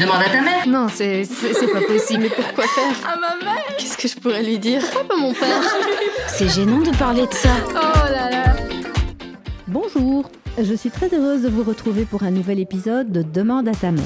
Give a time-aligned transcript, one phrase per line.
[0.00, 0.66] Demande à ta mère.
[0.66, 2.22] Non, c'est c'est pas possible.
[2.22, 5.34] Mais pourquoi faire À ma mère Qu'est-ce que je pourrais lui dire Pourquoi pas mon
[5.34, 5.62] père
[6.26, 7.50] C'est gênant de parler de ça.
[7.68, 8.56] Oh là là
[9.68, 13.74] Bonjour, je suis très heureuse de vous retrouver pour un nouvel épisode de Demande à
[13.74, 14.04] ta mère.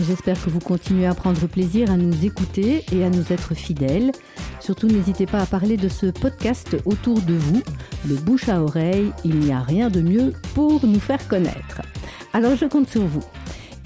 [0.00, 4.12] J'espère que vous continuez à prendre plaisir à nous écouter et à nous être fidèles.
[4.60, 7.62] Surtout, n'hésitez pas à parler de ce podcast autour de vous.
[8.08, 11.82] Le bouche à oreille, il n'y a rien de mieux pour nous faire connaître.
[12.32, 13.22] Alors, je compte sur vous.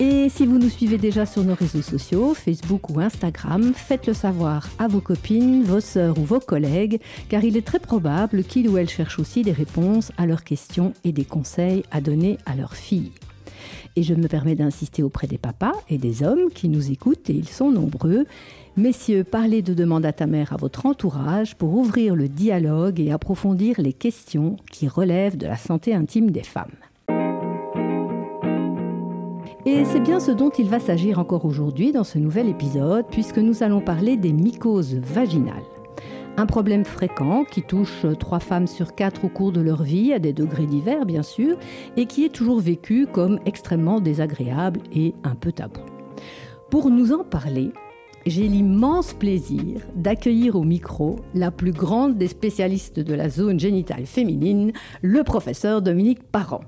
[0.03, 4.67] Et si vous nous suivez déjà sur nos réseaux sociaux, Facebook ou Instagram, faites-le savoir
[4.79, 8.79] à vos copines, vos sœurs ou vos collègues, car il est très probable qu'ils ou
[8.79, 12.77] elles cherchent aussi des réponses à leurs questions et des conseils à donner à leurs
[12.77, 13.13] filles.
[13.95, 17.35] Et je me permets d'insister auprès des papas et des hommes qui nous écoutent, et
[17.35, 18.25] ils sont nombreux.
[18.79, 23.13] Messieurs, parlez de demande à ta mère à votre entourage pour ouvrir le dialogue et
[23.13, 26.71] approfondir les questions qui relèvent de la santé intime des femmes.
[29.67, 33.37] Et c'est bien ce dont il va s'agir encore aujourd'hui dans ce nouvel épisode, puisque
[33.37, 35.65] nous allons parler des mycoses vaginales.
[36.39, 40.19] Un problème fréquent qui touche trois femmes sur quatre au cours de leur vie, à
[40.19, 41.59] des degrés divers bien sûr,
[41.99, 45.81] et qui est toujours vécu comme extrêmement désagréable et un peu tabou.
[46.71, 47.73] Pour nous en parler,
[48.27, 54.07] j'ai l'immense plaisir d'accueillir au micro la plus grande des spécialistes de la zone génitale
[54.07, 56.61] féminine, le professeur Dominique Parent.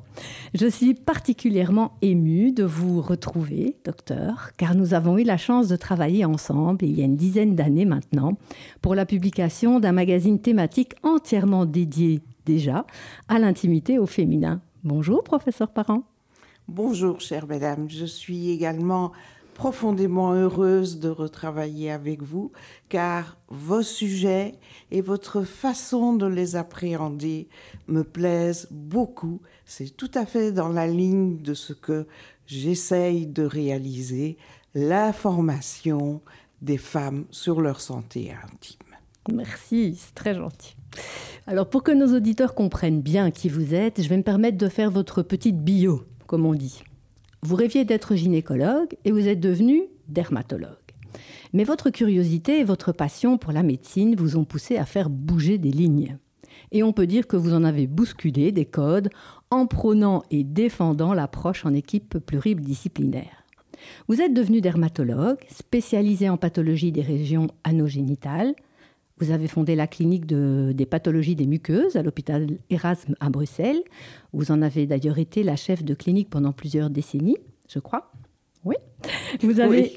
[0.55, 5.77] Je suis particulièrement émue de vous retrouver, docteur, car nous avons eu la chance de
[5.77, 8.39] travailler ensemble il y a une dizaine d'années maintenant
[8.81, 12.87] pour la publication d'un magazine thématique entièrement dédié déjà
[13.29, 14.61] à l'intimité au féminin.
[14.85, 16.03] Bonjour, professeur Parent.
[16.69, 17.91] Bonjour, chère madame.
[17.91, 19.13] Je suis également
[19.55, 22.53] profondément heureuse de retravailler avec vous,
[22.89, 24.55] car vos sujets
[24.91, 27.49] et votre façon de les appréhender
[27.87, 29.41] me plaisent beaucoup.
[29.65, 32.07] C'est tout à fait dans la ligne de ce que
[32.47, 34.37] j'essaye de réaliser,
[34.75, 36.21] l'information
[36.61, 38.79] des femmes sur leur santé intime.
[39.33, 40.75] Merci, c'est très gentil.
[41.47, 44.69] Alors pour que nos auditeurs comprennent bien qui vous êtes, je vais me permettre de
[44.69, 46.83] faire votre petite bio, comme on dit.
[47.45, 50.77] Vous rêviez d'être gynécologue et vous êtes devenu dermatologue.
[51.53, 55.59] Mais votre curiosité et votre passion pour la médecine vous ont poussé à faire bouger
[55.59, 56.19] des lignes.
[56.71, 59.11] Et on peut dire que vous en avez bousculé des codes
[59.51, 63.45] en prônant et défendant l'approche en équipe pluridisciplinaire.
[64.07, 68.55] Vous êtes devenu dermatologue, spécialisé en pathologie des régions anogénitales.
[69.23, 73.81] Vous avez fondé la clinique de, des pathologies des muqueuses à l'hôpital Erasme à Bruxelles.
[74.33, 77.37] Vous en avez d'ailleurs été la chef de clinique pendant plusieurs décennies,
[77.69, 78.11] je crois.
[78.65, 78.75] Oui.
[79.41, 79.93] Vous avez,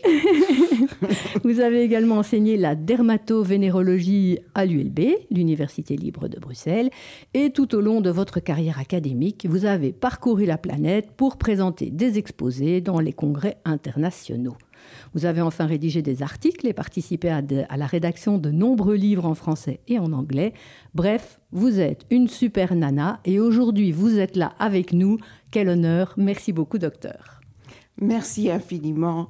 [1.44, 5.00] vous avez également enseigné la dermatovénérologie à l'ULB,
[5.32, 6.92] l'Université libre de Bruxelles,
[7.34, 11.90] et tout au long de votre carrière académique, vous avez parcouru la planète pour présenter
[11.90, 14.58] des exposés dans les congrès internationaux.
[15.14, 18.96] Vous avez enfin rédigé des articles et participé à, de, à, la rédaction de nombreux
[18.96, 20.54] livres en français et en anglais.
[20.94, 25.18] Bref, vous êtes une super nana et aujourd'hui vous êtes là avec nous.
[25.52, 26.14] Quel honneur.
[26.18, 27.42] Merci beaucoup, docteur.
[28.02, 29.30] Merci infiniment.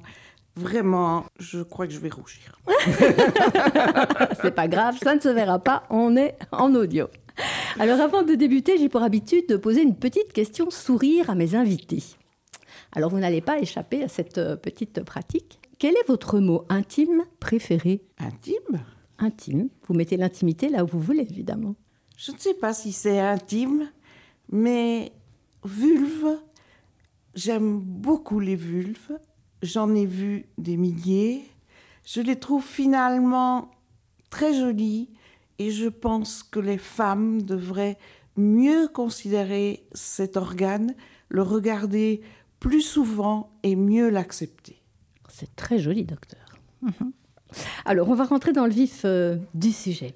[0.56, 2.58] Vraiment, je crois que je vais rougir.
[4.42, 7.08] C'est pas grave, ça ne se verra pas, on est en audio.
[7.78, 11.54] Alors avant de débuter, j'ai pour habitude de poser une petite question sourire à mes
[11.54, 12.02] invités.
[12.96, 15.60] Alors vous n'allez pas échapper à cette petite pratique.
[15.78, 18.02] Quel est votre mot intime préféré?
[18.18, 18.80] Intime?
[19.18, 19.68] Intime.
[19.86, 21.74] Vous mettez l'intimité là où vous voulez, évidemment.
[22.16, 23.90] Je ne sais pas si c'est intime,
[24.50, 25.12] mais
[25.62, 26.38] vulve,
[27.34, 29.18] j'aime beaucoup les vulves.
[29.60, 31.44] J'en ai vu des milliers.
[32.02, 33.72] Je les trouve finalement
[34.30, 35.10] très jolies
[35.58, 37.98] et je pense que les femmes devraient
[38.38, 40.94] mieux considérer cet organe,
[41.28, 42.22] le regarder
[42.60, 44.80] plus souvent et mieux l'accepter.
[45.28, 46.40] C'est très joli, docteur.
[46.82, 46.90] Mmh.
[47.84, 50.14] Alors, on va rentrer dans le vif euh, du sujet.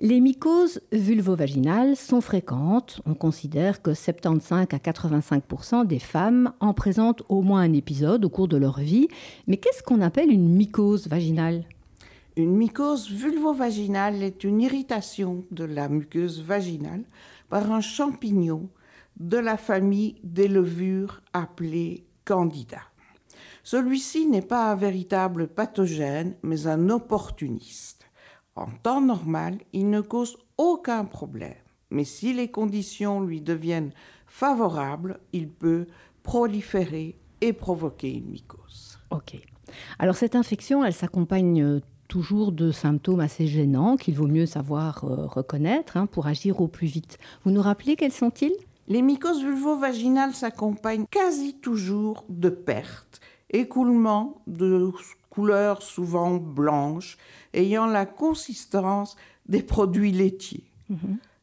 [0.00, 3.00] Les mycoses vulvovaginales sont fréquentes.
[3.06, 8.28] On considère que 75 à 85% des femmes en présentent au moins un épisode au
[8.28, 9.06] cours de leur vie.
[9.46, 11.64] Mais qu'est-ce qu'on appelle une mycose vaginale?
[12.36, 17.04] Une mycose vulvovaginale est une irritation de la muqueuse vaginale
[17.48, 18.68] par un champignon
[19.16, 22.80] de la famille des levures appelée candida.
[23.62, 28.06] Celui-ci n'est pas un véritable pathogène, mais un opportuniste.
[28.56, 31.54] En temps normal, il ne cause aucun problème,
[31.90, 33.92] mais si les conditions lui deviennent
[34.26, 35.86] favorables, il peut
[36.22, 38.98] proliférer et provoquer une mycose.
[39.10, 39.36] Ok.
[39.98, 45.26] Alors cette infection, elle s'accompagne toujours de symptômes assez gênants qu'il vaut mieux savoir euh,
[45.26, 47.18] reconnaître hein, pour agir au plus vite.
[47.44, 48.54] Vous nous rappelez quels sont-ils?
[48.88, 53.20] Les mycoses vulvovaginales s'accompagnent quasi toujours de pertes
[53.54, 54.90] écoulement de
[55.30, 57.16] couleur souvent blanche,
[57.54, 59.16] ayant la consistance
[59.46, 60.70] des produits laitiers.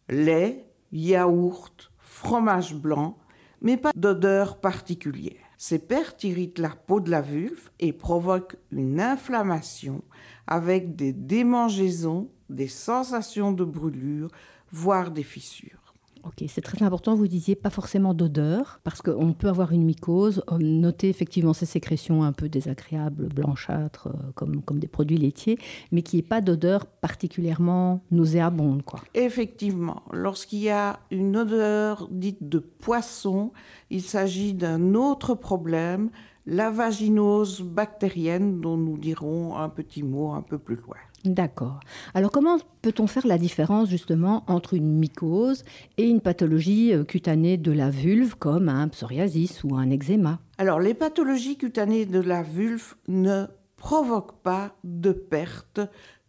[0.09, 3.17] Lait, yaourt, fromage blanc,
[3.61, 5.39] mais pas d'odeur particulière.
[5.57, 10.03] Ces pertes irritent la peau de la vulve et provoquent une inflammation
[10.47, 14.29] avec des démangeaisons, des sensations de brûlure,
[14.71, 15.80] voire des fissures.
[16.23, 20.43] Ok, c'est très important, vous disiez pas forcément d'odeur, parce qu'on peut avoir une mycose,
[20.51, 25.57] euh, noter effectivement ces sécrétions un peu désagréables, blanchâtres, euh, comme, comme des produits laitiers,
[25.91, 28.83] mais qui n'y ait pas d'odeur particulièrement nauséabonde.
[28.83, 29.01] Quoi.
[29.15, 33.51] Effectivement, lorsqu'il y a une odeur dite de poisson,
[33.89, 36.11] il s'agit d'un autre problème,
[36.45, 40.97] la vaginose bactérienne, dont nous dirons un petit mot un peu plus loin.
[41.25, 41.79] D'accord.
[42.13, 45.63] Alors comment peut-on faire la différence justement entre une mycose
[45.97, 50.39] et une pathologie euh, cutanée de la vulve comme un psoriasis ou un eczéma?
[50.57, 53.45] Alors les pathologies cutanées de la vulve ne
[53.77, 55.81] provoquent pas de perte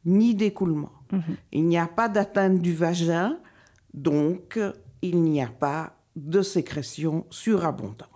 [0.04, 0.92] ni d'écoulement.
[1.52, 3.38] Il n'y a pas d'atteinte du vagin,
[3.92, 4.58] donc
[5.02, 8.06] il n'y a pas de sécrétion surabondante.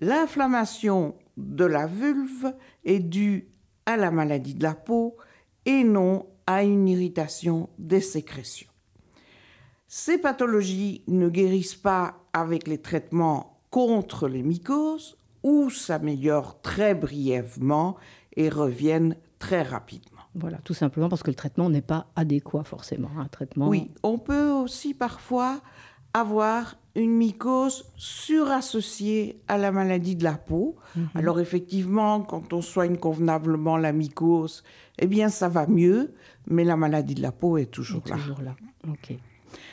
[0.00, 2.52] L'inflammation de la vulve
[2.84, 3.48] est due
[3.86, 5.16] à la maladie de la peau
[5.66, 8.70] et non à une irritation des sécrétions.
[9.88, 17.96] Ces pathologies ne guérissent pas avec les traitements contre les mycoses ou s'améliorent très brièvement
[18.36, 20.22] et reviennent très rapidement.
[20.34, 23.10] Voilà, tout simplement parce que le traitement n'est pas adéquat forcément.
[23.18, 23.68] Un traitement.
[23.68, 25.60] Oui, on peut aussi parfois
[26.20, 30.76] avoir une mycose surassociée à la maladie de la peau.
[31.14, 34.62] Alors effectivement, quand on soigne convenablement la mycose,
[34.98, 36.14] eh bien ça va mieux,
[36.48, 38.16] mais la maladie de la peau est toujours est là.
[38.16, 38.56] toujours là.
[38.88, 39.14] Ok.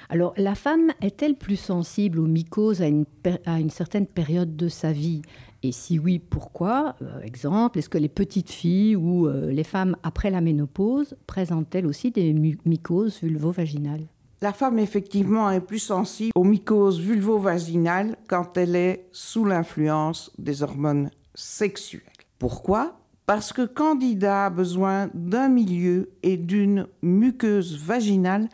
[0.09, 4.55] Alors, la femme est-elle plus sensible aux mycoses à une, per- à une certaine période
[4.55, 5.21] de sa vie?
[5.63, 6.95] Et si oui, pourquoi?
[7.01, 11.87] Euh, Exemple, est-ce que les petites filles ou euh, les femmes après la ménopause présentent-elles
[11.87, 12.33] aussi des
[12.65, 14.05] mycoses vulvo-vaginales?
[14.43, 20.63] La femme, effectivement, est plus sensible aux mycoses vulvo-vaginales quand elle est sous l'influence des
[20.63, 22.03] hormones sexuelles.
[22.39, 22.99] Pourquoi?
[23.25, 28.49] Parce que Candida a besoin d'un milieu et d'une muqueuse vaginale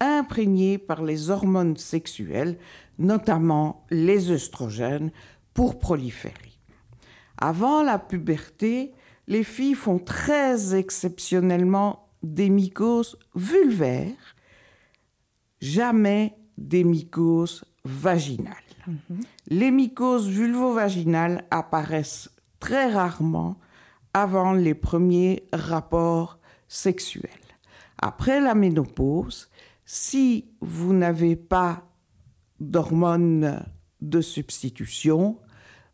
[0.00, 2.56] imprégnée par les hormones sexuelles,
[2.98, 5.12] notamment les œstrogènes,
[5.52, 6.54] pour proliférer.
[7.36, 8.94] Avant la puberté,
[9.28, 14.33] les filles font très exceptionnellement des mycoses vulvaires
[15.64, 18.54] jamais des mycoses vaginales.
[19.48, 22.30] Les mycoses vulvo-vaginales apparaissent
[22.60, 23.58] très rarement
[24.12, 26.38] avant les premiers rapports
[26.68, 27.30] sexuels.
[27.98, 29.48] Après la ménopause,
[29.86, 31.88] si vous n'avez pas
[32.60, 33.64] d'hormones
[34.02, 35.38] de substitution,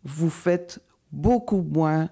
[0.02, 0.80] vous faites
[1.12, 2.10] beaucoup moins,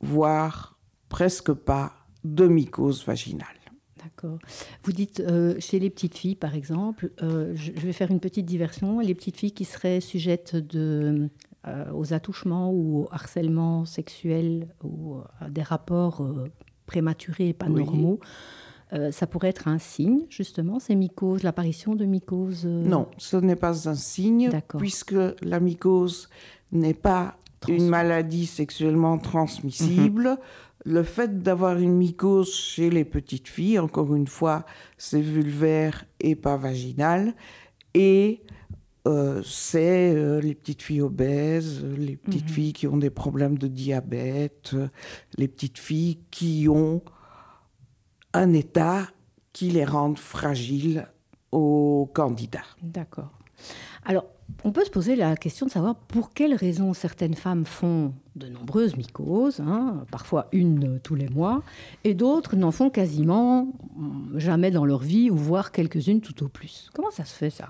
[0.00, 0.78] voire
[1.10, 1.92] presque pas,
[2.24, 3.57] de mycose vaginale.
[4.18, 4.38] D'accord.
[4.82, 8.46] Vous dites euh, chez les petites filles, par exemple, euh, je, vais faire une petite
[8.46, 11.28] diversion, les petites filles qui seraient sujettes de,
[11.66, 16.26] euh, aux attouchements ou au harcèlement sexuel ou à des rapports
[16.86, 17.84] prématurés et pas Oui.
[17.84, 18.18] normaux,
[19.10, 23.88] ça pourrait être un signe, justement, ces mycoses, l'apparition de mycoses Non, ce n'est pas
[23.88, 26.28] un signe, puisque la mycose
[26.72, 30.38] n'est pas Trans- une maladie sexuellement transmissible.
[30.84, 34.64] Le fait d'avoir une mycose chez les petites filles, encore une fois,
[34.96, 37.34] c'est vulvaire et pas vaginal.
[37.94, 38.42] Et
[39.06, 43.66] euh, c'est euh, les petites filles obèses, les petites filles qui ont des problèmes de
[43.66, 44.76] diabète,
[45.36, 47.02] les petites filles qui ont
[48.34, 49.08] un état
[49.52, 51.08] qui les rend fragiles
[51.50, 52.66] aux candidats.
[52.82, 53.32] D'accord.
[54.04, 54.26] Alors,
[54.64, 58.48] on peut se poser la question de savoir pour quelles raisons certaines femmes font de
[58.48, 61.62] nombreuses mycoses, hein, parfois une tous les mois,
[62.04, 66.48] et d'autres n'en font quasiment mm, jamais dans leur vie, ou voire quelques-unes tout au
[66.48, 66.90] plus.
[66.94, 67.68] Comment ça se fait ça?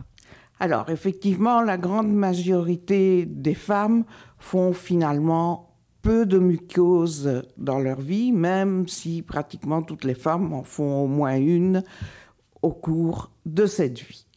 [0.61, 4.04] Alors, effectivement, la grande majorité des femmes
[4.38, 5.68] font finalement
[6.02, 11.06] peu de mucose dans leur vie, même si pratiquement toutes les femmes en font au
[11.06, 11.82] moins une
[12.62, 14.27] au cours de cette vie.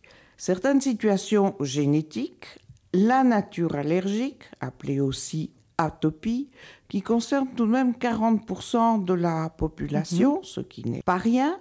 [0.44, 2.58] Certaines situations génétiques,
[2.94, 6.50] la nature allergique, appelée aussi atopie,
[6.90, 11.60] qui concerne tout de même 40% de la population, ce qui n'est pas rien,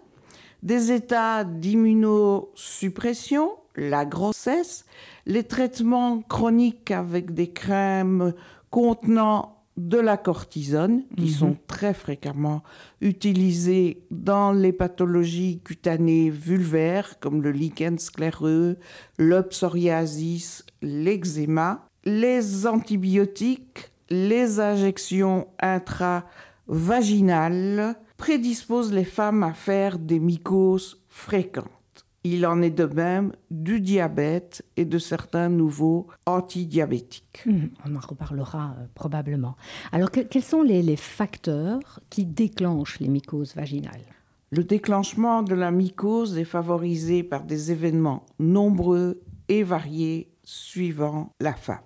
[0.63, 4.87] des états d'immunosuppression, la grossesse,
[5.27, 8.33] les traitements chroniques avec des crèmes
[8.71, 12.63] contenant de la cortisone, qui sont très fréquemment
[13.01, 18.77] utilisées dans les pathologies cutanées vulvaires, comme le lichen scléreux,
[19.17, 31.01] le psoriasis, l'eczéma, les antibiotiques, les injections intravaginales prédisposent les femmes à faire des mycoses
[31.09, 31.80] fréquentes.
[32.23, 37.43] Il en est de même du diabète et de certains nouveaux antidiabétiques.
[37.47, 39.57] Mmh, on en reparlera euh, probablement.
[39.91, 44.05] Alors, que, quels sont les, les facteurs qui déclenchent les mycoses vaginales?
[44.51, 51.55] Le déclenchement de la mycose est favorisé par des événements nombreux et variés suivant la
[51.55, 51.79] femme.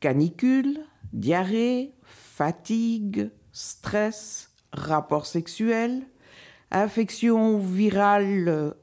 [0.00, 0.80] Canicule,
[1.12, 6.02] diarrhée, fatigue, stress, rapport sexuel,
[6.70, 8.74] infection virale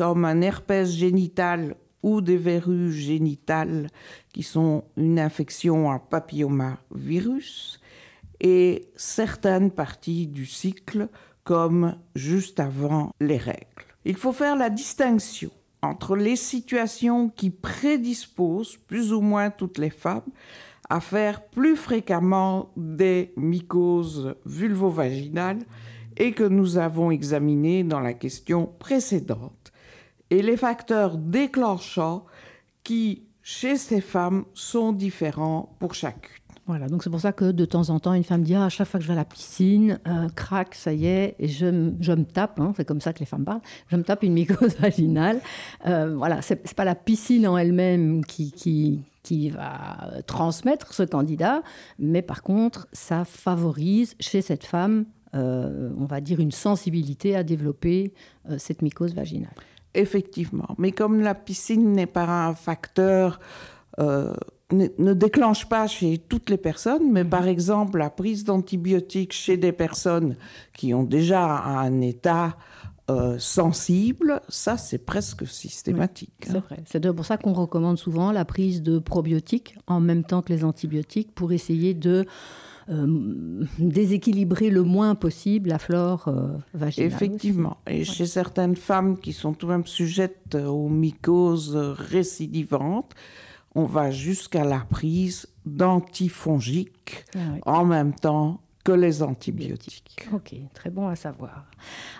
[0.00, 3.88] comme un herpès génital ou des verrues génitales
[4.32, 7.82] qui sont une infection à papillomavirus
[8.40, 11.10] et certaines parties du cycle
[11.44, 13.66] comme juste avant les règles.
[14.06, 15.50] Il faut faire la distinction
[15.82, 20.30] entre les situations qui prédisposent plus ou moins toutes les femmes
[20.88, 25.60] à faire plus fréquemment des mycoses vulvovaginales
[26.16, 29.59] et que nous avons examinées dans la question précédente,
[30.30, 32.24] et les facteurs déclenchants
[32.84, 36.30] qui, chez ces femmes, sont différents pour chacune.
[36.66, 38.68] Voilà, donc c'est pour ça que de temps en temps, une femme dit ah, à
[38.68, 41.66] chaque fois que je vais à la piscine, euh, crac, ça y est, et je,
[41.66, 44.76] me tape, hein, c'est comme ça que les femmes parlent, je me tape une mycose
[44.76, 45.40] vaginale.
[45.86, 49.02] Euh, voilà, c'est c'est pas la piscine en elle-même qui
[49.48, 51.62] va transmettre ce candidat,
[51.98, 57.44] mais par contre, ça favorise chez cette femme, euh, on va dire, une sensibilité à
[57.44, 58.12] développer
[58.48, 59.54] euh, cette mycose vaginale.
[59.94, 63.40] Effectivement, mais comme la piscine n'est pas un facteur,
[63.98, 64.32] euh,
[64.72, 69.56] ne, ne déclenche pas chez toutes les personnes, mais par exemple la prise d'antibiotiques chez
[69.56, 70.36] des personnes
[70.72, 72.56] qui ont déjà un état
[73.10, 76.44] euh, sensible, ça c'est presque systématique.
[76.46, 76.62] C'est hein.
[76.64, 76.78] vrai.
[76.86, 80.62] C'est pour ça qu'on recommande souvent la prise de probiotiques en même temps que les
[80.62, 82.26] antibiotiques pour essayer de
[82.88, 87.12] euh, déséquilibrer le moins possible la flore euh, vaginale.
[87.12, 87.76] Effectivement.
[87.86, 93.12] Et chez certaines femmes qui sont tout de même sujettes aux mycoses récidivantes,
[93.74, 97.60] on va jusqu'à la prise d'antifongiques Ah oui.
[97.66, 100.26] en même temps que les antibiotiques.
[100.32, 101.66] Ok, très bon à savoir.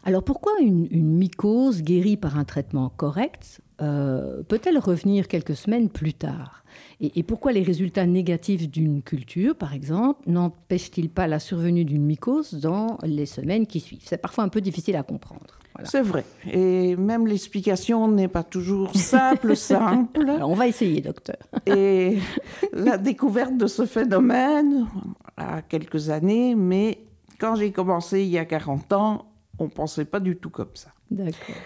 [0.04, 5.88] Alors pourquoi une, une mycose guérie par un traitement correct euh, peut-elle revenir quelques semaines
[5.88, 6.62] plus tard?
[7.00, 12.04] Et, et pourquoi les résultats négatifs d'une culture, par exemple, n'empêchent-ils pas la survenue d'une
[12.04, 14.02] mycose dans les semaines qui suivent?
[14.04, 15.58] C'est parfois un peu difficile à comprendre.
[15.74, 15.88] Voilà.
[15.88, 16.24] C'est vrai.
[16.50, 20.28] Et même l'explication n'est pas toujours simple, simple.
[20.28, 21.38] Alors on va essayer, docteur.
[21.66, 22.18] Et
[22.72, 24.88] la découverte de ce phénomène
[25.36, 26.98] a quelques années, mais
[27.38, 29.26] quand j'ai commencé il y a 40 ans,
[29.58, 30.90] on ne pensait pas du tout comme ça.
[31.10, 31.56] D'accord.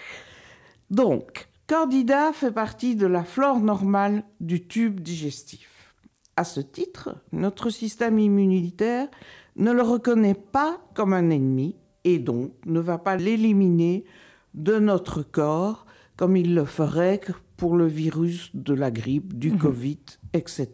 [0.89, 5.95] Donc, Candida fait partie de la flore normale du tube digestif.
[6.35, 9.07] À ce titre, notre système immunitaire
[9.55, 14.03] ne le reconnaît pas comme un ennemi et donc ne va pas l'éliminer
[14.53, 17.19] de notre corps comme il le ferait
[17.57, 20.01] pour le virus de la grippe, du Covid,
[20.33, 20.69] etc.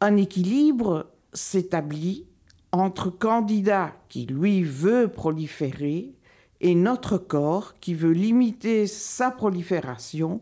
[0.00, 2.28] Un équilibre s'établit
[2.70, 6.14] entre Candida qui, lui, veut proliférer
[6.60, 10.40] et notre corps qui veut limiter sa prolifération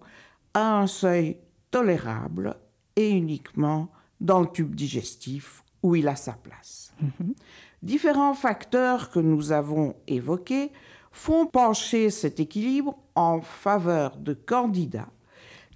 [0.55, 1.39] à un seuil
[1.71, 2.57] tolérable
[2.97, 3.89] et uniquement
[4.21, 6.93] dans le tube digestif où il a sa place.
[7.83, 10.73] Différents facteurs que nous avons évoqués
[11.13, 15.09] font pencher cet équilibre en faveur de Candida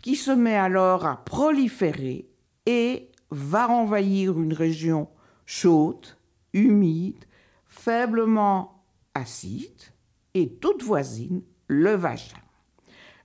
[0.02, 2.28] qui se met alors à proliférer
[2.66, 5.08] et va envahir une région
[5.46, 6.06] chaude,
[6.52, 7.24] humide,
[7.66, 8.82] faiblement
[9.14, 9.92] acide
[10.34, 12.38] et toute voisine, le vagin.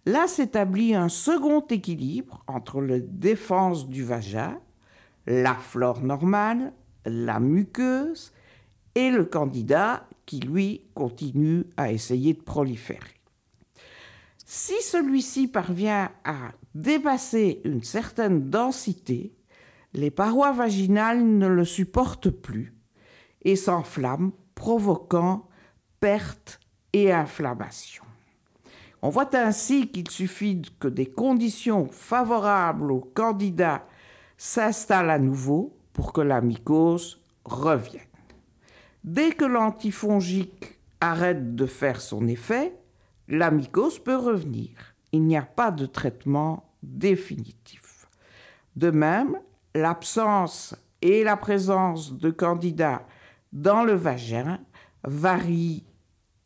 [0.05, 4.59] Là s'établit un second équilibre entre la défense du vagin,
[5.25, 6.73] la flore normale,
[7.05, 8.31] la muqueuse
[8.95, 13.21] et le candidat qui, lui, continue à essayer de proliférer.
[14.45, 19.35] Si celui-ci parvient à dépasser une certaine densité,
[19.93, 22.73] les parois vaginales ne le supportent plus
[23.41, 25.47] et s'enflamment, provoquant
[25.99, 26.59] perte
[27.05, 28.03] inflammation.
[29.01, 33.85] On voit ainsi qu'il suffit que des conditions favorables au candidat
[34.37, 38.01] s'installent à nouveau pour que la mycose revienne.
[39.03, 42.73] Dès que l'antifongique arrête de faire son effet,
[43.27, 44.69] la mycose peut revenir.
[45.11, 48.07] Il n'y a pas de traitement définitif.
[48.75, 49.37] De même,
[49.73, 53.05] l'absence et la présence de candidats
[53.53, 54.59] dans le vagin
[55.03, 55.83] varient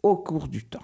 [0.04, 0.84] au cours du temps.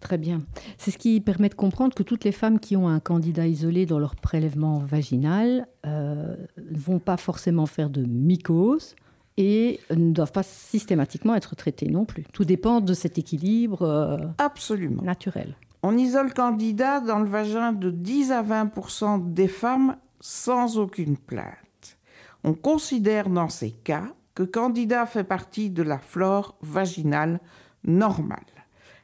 [0.00, 0.42] Très bien.
[0.78, 3.84] C'est ce qui permet de comprendre que toutes les femmes qui ont un candidat isolé
[3.84, 8.96] dans leur prélèvement vaginal euh, ne vont pas forcément faire de mycose
[9.36, 12.24] et ne doivent pas systématiquement être traitées non plus.
[12.32, 15.02] Tout dépend de cet équilibre euh, Absolument.
[15.02, 15.54] naturel.
[15.82, 21.98] On isole Candida dans le vagin de 10 à 20% des femmes sans aucune plainte.
[22.44, 24.04] On considère dans ces cas
[24.34, 27.40] que Candida fait partie de la flore vaginale
[27.84, 28.44] normale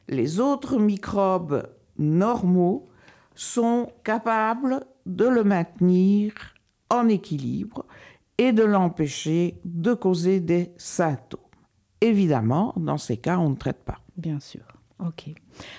[0.08, 1.68] les autres microbes
[1.98, 2.88] normaux
[3.34, 6.32] sont capables de le maintenir
[6.90, 7.86] en équilibre
[8.38, 11.40] et de l'empêcher de causer des symptômes.
[12.00, 13.98] Évidemment, dans ces cas, on ne traite pas.
[14.16, 14.62] Bien sûr.
[14.98, 15.28] Ok.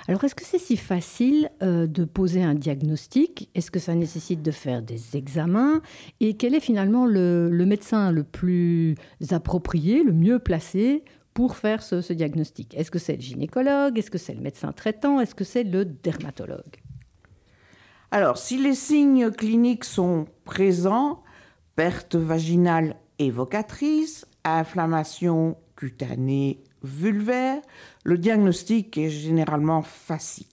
[0.07, 3.49] Alors, est-ce que c'est si facile euh, de poser un diagnostic?
[3.55, 5.81] Est-ce que ça nécessite de faire des examens?
[6.19, 8.95] Et quel est finalement le médecin le plus
[9.31, 11.03] approprié, le mieux placé
[11.37, 12.73] pour faire ce, diagnostic.
[12.73, 13.99] Est-ce que c'est le gynécologue?
[13.99, 15.21] Est-ce que c'est le médecin traitant?
[15.21, 16.77] Est-ce que c'est le dermatologue?
[18.09, 21.21] Alors, si les signes cliniques sont présents,
[21.75, 27.61] perte vaginale évocatrice, inflammation cutanée vulvaire,
[28.03, 30.47] le diagnostic est généralement facile.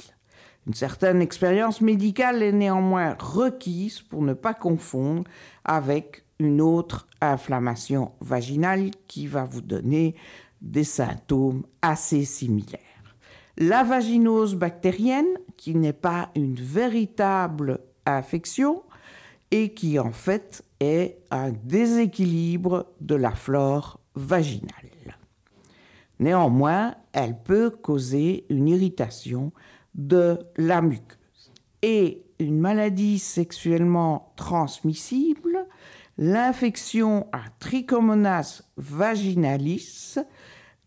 [0.67, 5.25] Une certaine expérience médicale est néanmoins requise pour ne pas confondre
[5.65, 10.15] avec une autre inflammation vaginale qui va vous donner
[10.65, 12.81] des symptômes assez similaires.
[13.57, 18.83] La vaginose bactérienne, qui n'est pas une véritable infection
[19.51, 24.71] et qui en fait est un déséquilibre de la flore vaginale.
[26.19, 29.53] Néanmoins, elle peut causer une irritation
[29.95, 31.53] de la muqueuse.
[31.83, 35.67] Et une maladie sexuellement transmissible,
[36.19, 40.17] l'infection à Trichomonas vaginalis,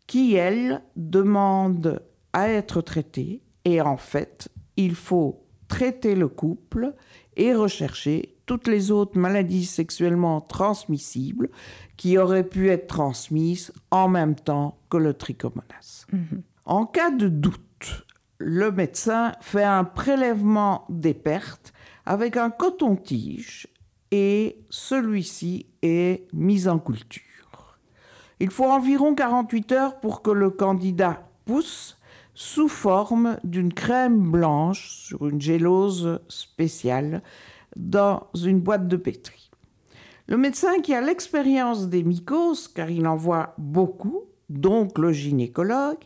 [0.07, 2.01] qui, elle, demande
[2.33, 3.41] à être traitée.
[3.65, 6.93] Et en fait, il faut traiter le couple
[7.35, 11.49] et rechercher toutes les autres maladies sexuellement transmissibles
[11.97, 16.05] qui auraient pu être transmises en même temps que le trichomonas.
[16.11, 16.41] Mhm.
[16.65, 18.05] En cas de doute,
[18.37, 21.73] le médecin fait un prélèvement des pertes
[22.05, 23.67] avec un coton-tige
[24.11, 27.23] et celui-ci est mis en culture.
[28.39, 31.97] Il faut environ 48 heures pour que le candidat pousse
[32.35, 37.23] sous forme d'une crème blanche sur une gélose spéciale
[37.75, 39.49] dans une boîte de pétri.
[40.27, 46.03] Le médecin qui a l'expérience des mycoses, car il en voit beaucoup, donc le gynécologue,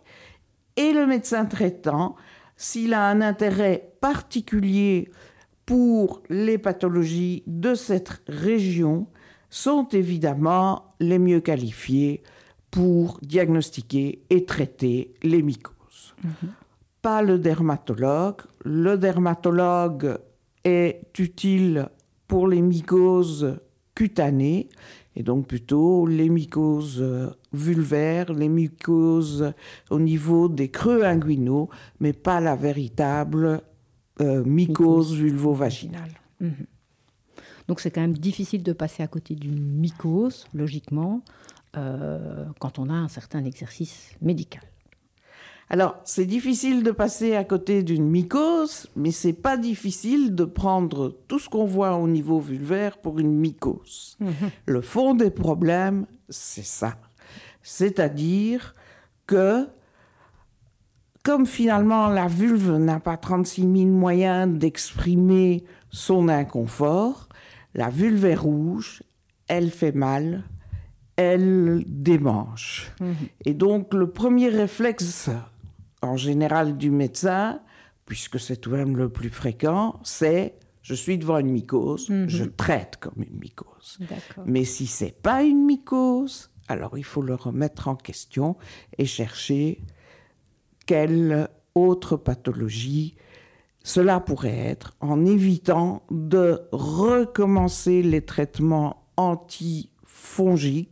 [0.78, 2.15] et le médecin traitant,
[2.56, 5.12] s'il a un intérêt particulier
[5.65, 9.08] pour les pathologies de cette région,
[9.51, 12.23] sont évidemment les mieux qualifiés
[12.71, 16.15] pour diagnostiquer et traiter les mycoses.
[16.23, 16.49] Mhm.
[17.01, 18.41] Pas le dermatologue.
[18.63, 20.17] Le dermatologue
[20.63, 21.89] est utile
[22.27, 23.59] pour les mycoses
[23.93, 24.69] cutanées,
[25.17, 27.03] et donc plutôt les mycoses
[27.51, 29.53] vulvaires, les mycoses
[29.89, 33.61] au niveau des creux inguinaux, mais pas la véritable
[34.21, 36.11] euh, mycose, vulvo-vaginale.
[36.39, 36.53] Mhm.
[37.67, 41.21] Donc c'est quand même difficile de passer à côté d'une mycose, logiquement,
[41.78, 44.63] euh, quand on a un certain exercice médical.
[45.69, 51.15] Alors, c'est difficile de passer à côté d'une mycose, mais c'est pas difficile de prendre
[51.30, 54.17] tout ce qu'on voit au niveau vulvaire pour une mycose.
[54.65, 56.97] Le fond des problèmes, c'est ça.
[57.63, 58.76] C'est-à-dire
[59.28, 59.65] que,
[61.24, 67.30] comme finalement la vulve n'a pas 36 000 moyens d'exprimer son inconfort,
[67.73, 69.03] la vulve est rouge,
[69.47, 70.43] elle fait mal,
[71.15, 72.91] elle démange.
[72.99, 73.15] Mhm.
[73.45, 75.29] Et donc le premier réflexe,
[76.01, 77.62] en général du médecin,
[78.05, 82.27] puisque c'est tout de même le plus fréquent, c'est je suis devant une mycose, mhm.
[82.27, 83.99] je traite comme une mycose.
[84.45, 88.57] Mais si c'est pas une mycose, alors il faut le remettre en question
[88.97, 89.81] et chercher
[90.86, 93.15] quelle autre pathologie
[93.84, 100.89] cela pourrait être en évitant de recommencer les traitements antifongiques,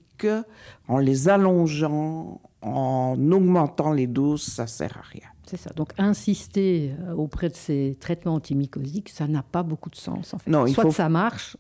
[0.88, 5.30] en les allongeant, en augmentant les doses, ça sert à rien.
[5.46, 5.72] C'est ça.
[5.76, 10.36] Donc insister euh, auprès de ces traitements antimycosiques, ça n'a pas beaucoup de sens.
[10.36, 10.52] En fait.
[10.52, 11.58] Non, Soit ça marche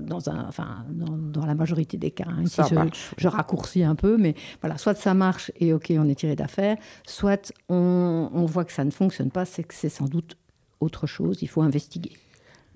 [0.00, 2.24] dans, un, enfin, dans, la majorité des cas.
[2.26, 2.42] Hein.
[2.46, 2.74] je,
[3.18, 6.76] je, raccourcis un peu, mais voilà, soit ça marche et ok, on est tiré d'affaire,
[7.06, 10.36] soit on, on, voit que ça ne fonctionne pas, c'est que c'est sans doute
[10.82, 12.12] autre chose, il faut investiguer.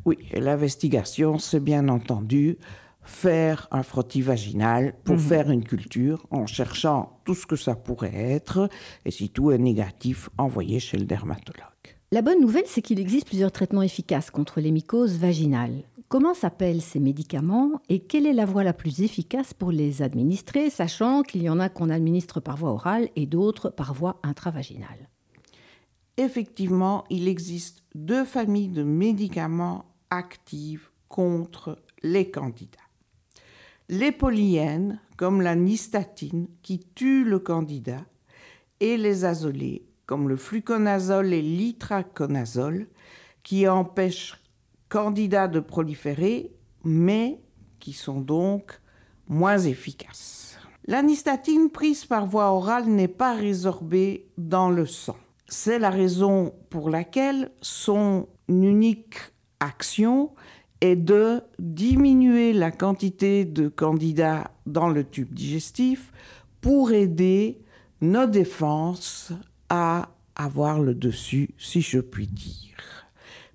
[0.05, 2.59] Oui, l'investigation, c'est bien entendu
[3.03, 5.21] faire un frottis vaginal pour Mhm.
[5.21, 8.69] faire une culture en cherchant tout ce que ça pourrait être
[9.05, 11.63] et si tout est négatif, envoyer chez le dermatologue.
[12.13, 15.83] La bonne nouvelle, c'est qu'il existe plusieurs traitements efficaces contre les mycoses vaginales.
[16.09, 20.71] Comment s'appellent ces médicaments et quelle est la voie la plus efficace pour les administrer,
[20.71, 25.09] sachant qu'il y en a qu'on administre par voie orale et d'autres par voie intravaginale?
[26.17, 32.79] Effectivement, il existe deux familles de médicaments actifs contre les candidats.
[33.89, 38.05] Les polyènes, comme la nystatine, qui tuent le candidat,
[38.81, 42.89] et les azolés, comme le fluconazole et l'itraconazole,
[43.43, 44.43] qui empêchent
[44.89, 46.53] candidats de proliférer,
[46.85, 47.41] mais
[47.79, 48.81] qui sont donc
[49.29, 50.59] moins efficaces.
[50.87, 55.17] La nystatine prise par voie orale n'est pas résorbée dans le sang.
[55.49, 59.19] C'est la raison pour laquelle son unique
[59.61, 60.33] action
[60.81, 66.13] est de diminuer la quantité de candidats dans le tube digestif
[66.61, 67.61] pour aider
[68.01, 69.33] nos défenses
[69.69, 73.07] à avoir le dessus, si je puis dire.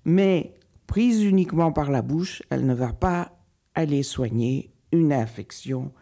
[0.04, 0.54] Mais
[0.86, 3.38] prise uniquement par la bouche, elle ne va pas
[3.74, 5.92] aller soigner une infection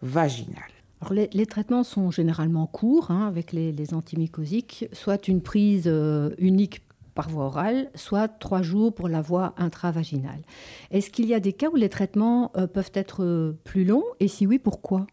[0.00, 0.79] vaginale.
[1.00, 6.30] Alors, les, traitements sont généralement courts hein, avec les, les antimycosiques, soit une prise euh,
[6.38, 6.82] unique
[7.14, 10.42] par voie orale, soit trois jours pour la voie intravaginale.
[10.90, 14.04] Est-ce qu'il y a des cas où les traitements euh, peuvent être euh, plus longs?
[14.20, 15.06] Et si oui, pourquoi?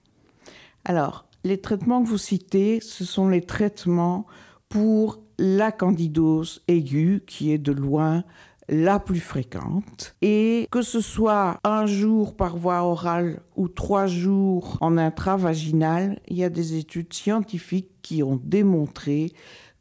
[0.85, 4.25] Alors, les traitements que vous citez, ce sont les traitements
[4.69, 8.23] pour la candidose aiguë, qui est de loin
[8.69, 10.15] la plus fréquente.
[10.21, 16.37] Et que ce soit un jour par voie orale ou trois jours en intravaginal, il
[16.37, 19.31] y a des études scientifiques qui ont démontré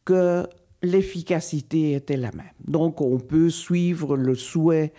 [0.04, 0.46] que
[0.82, 2.46] l'efficacité était la même.
[2.66, 4.92] Donc on peut suivre le souhait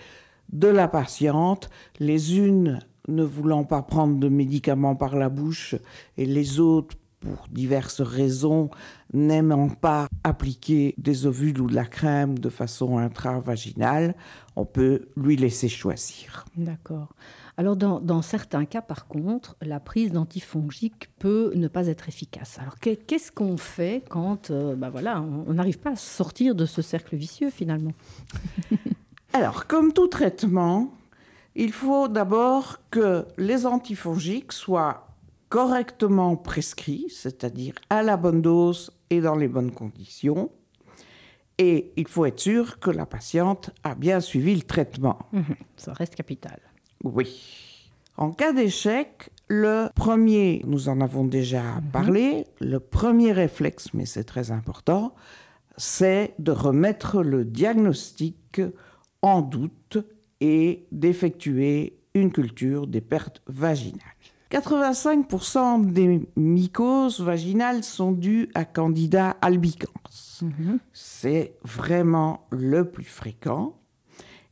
[0.52, 1.70] de la patiente,
[2.00, 5.76] les unes ne voulant pas prendre de médicaments par la bouche
[6.18, 8.70] et les autres, pour diverses raisons,
[9.14, 14.16] n'aimant pas appliquer des ovules ou de la crème de façon intravaginale,
[14.56, 16.46] on peut lui laisser choisir.
[16.56, 17.14] D'accord.
[17.60, 22.60] Alors, dans, dans, certains cas, par contre, la prise d'antifongiques peut ne pas être efficace.
[22.60, 26.84] Alors, qu'est-ce qu'on fait quand euh, ben voilà, on n'arrive pas à sortir de ce
[26.84, 27.94] cercle vicieux, finalement?
[29.34, 30.94] Alors, comme tout traitement,
[31.56, 35.07] il faut d'abord que les antifongiques soient
[35.50, 40.52] correctement prescrits, c'est-à-dire à la bonne dose et dans les bonnes conditions.
[41.58, 45.20] Et il faut être sûr que la patiente a bien suivi le traitement.
[45.32, 45.42] Mmh,
[45.76, 46.60] ça reste capital.
[47.04, 47.82] Oui.
[48.16, 51.92] En cas d'échec, le premier, nous en avons déjà mmh.
[51.92, 55.16] parlé, le premier réflexe, mais c'est très important,
[55.78, 58.62] c'est de remettre le diagnostic
[59.22, 59.98] en doute
[60.42, 64.02] et d'effectuer une culture des pertes vaginales.
[64.52, 69.90] 85% des mycoses vaginales sont dues à Candida albicans.
[70.42, 70.76] Mmh.
[70.94, 73.76] C'est vraiment le plus fréquent.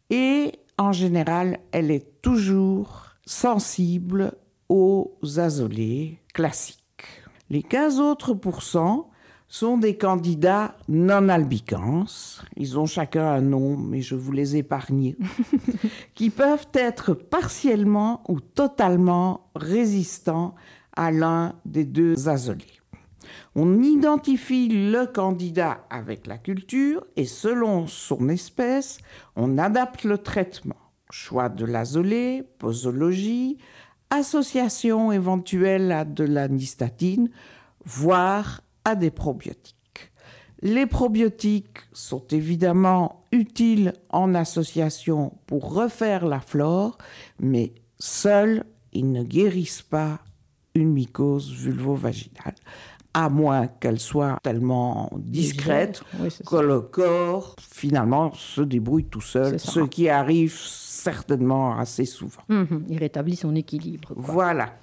[0.09, 4.33] Et en général, elle est toujours sensible
[4.69, 6.81] aux azolés classiques.
[7.49, 9.09] Les 15 autres pourcents
[9.47, 12.05] sont des candidats non albicans.
[12.57, 15.15] Ils ont chacun un nom, mais je vous les épargne.
[16.15, 20.55] qui peuvent être partiellement ou totalement résistants
[20.95, 22.65] à l'un des deux azolés.
[23.55, 28.97] On identifie le candidat avec la culture et selon son espèce,
[29.35, 30.75] on adapte le traitement.
[31.09, 33.57] Choix de l'azolé, posologie,
[34.09, 37.29] association éventuelle à de la nystatine,
[37.85, 39.75] voire à des probiotiques.
[40.61, 46.97] Les probiotiques sont évidemment utiles en association pour refaire la flore,
[47.39, 50.19] mais seuls, ils ne guérissent pas
[50.73, 52.55] une mycose vulvo-vaginale,
[53.13, 59.59] à moins qu'elle soit tellement discrète oui, que le corps, finalement, se débrouille tout seul,
[59.59, 62.41] ce qui arrive certainement assez souvent.
[62.49, 64.13] Mmh, il rétablit son équilibre.
[64.13, 64.23] Quoi.
[64.25, 64.73] Voilà.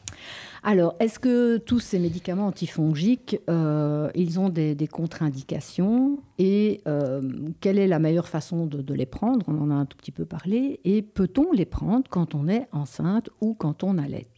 [0.64, 7.20] Alors, est-ce que tous ces médicaments antifongiques, euh, ils ont des, contre-indications Et euh,
[7.60, 9.44] quelle est la meilleure façon de, de, les prendre?
[9.48, 10.78] On en a un tout petit peu parlé.
[10.84, 14.28] Et peut-on les prendre quand on est enceinte ou quand on allait?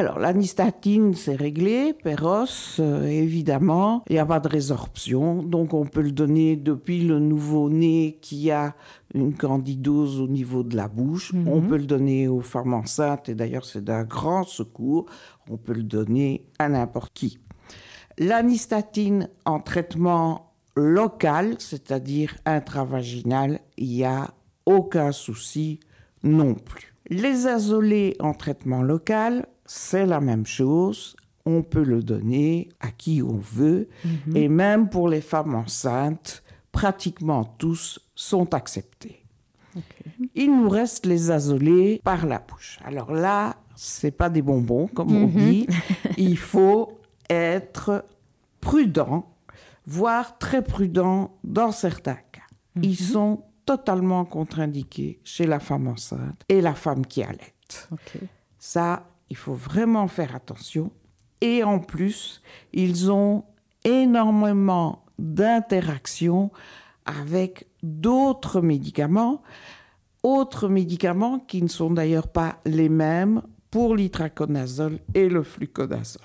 [0.00, 1.92] Alors, la nystatine, c'est réglé.
[1.92, 5.42] Péros, euh, évidemment, il n'y a pas de résorption.
[5.42, 8.76] Donc, on peut le donner depuis le nouveau-né qui a
[9.12, 11.32] une candidose au niveau de la bouche.
[11.32, 11.52] Mm -hmm.
[11.52, 13.28] On peut le donner aux femmes enceintes.
[13.28, 15.06] Et d'ailleurs, c'est d'un grand secours.
[15.50, 17.40] On peut le donner à n'importe qui.
[18.18, 24.30] La nystatine en traitement local, c'est-à-dire intravaginal, il n'y a
[24.64, 25.80] aucun souci
[26.22, 26.94] non plus.
[27.10, 31.14] Les azolés en traitement local, c'est la même chose.
[31.44, 33.88] On peut le donner à qui on veut.
[34.34, 39.24] Et même pour les femmes enceintes, pratiquement tous sont acceptés.
[40.34, 42.78] Il nous reste les azolés par la bouche.
[42.84, 45.66] Alors là, c'est pas des bonbons, comme on dit.
[46.16, 46.98] Il faut
[47.30, 48.04] être
[48.60, 49.30] prudent,
[49.86, 52.42] voire très prudent dans certains cas.
[52.82, 57.54] Ils sont totalement contre-indiqués chez la femme enceinte et la femme qui allait.
[58.58, 60.92] Ça, il faut vraiment faire attention.
[61.40, 63.44] Et en plus, ils ont
[63.84, 66.50] énormément d'interactions
[67.06, 69.42] avec d'autres médicaments,
[70.22, 76.22] autres médicaments qui ne sont d'ailleurs pas les mêmes pour l'itraconazole et le fluconazole.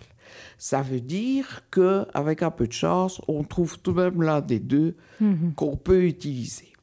[0.57, 4.41] Ça veut dire que avec un peu de chance, on trouve tout de même l'un
[4.41, 4.95] des deux
[5.55, 6.73] qu'on peut utiliser.